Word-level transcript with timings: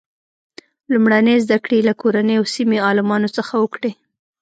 لومړنۍ 0.91 1.35
زده 1.45 1.57
کړې 1.63 1.75
یې 1.79 1.87
له 1.89 1.93
کورنۍ 2.01 2.35
او 2.39 2.45
سیمې 2.55 2.77
عالمانو 2.87 3.33
څخه 3.37 3.53
وکړې. 3.63 3.91